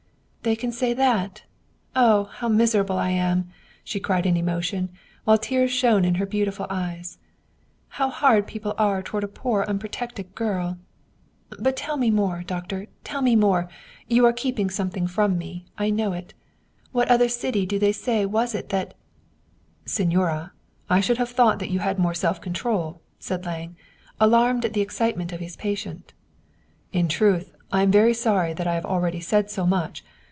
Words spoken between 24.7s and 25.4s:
the excitement of